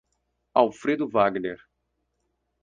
[0.55, 1.59] Alfredo Wagner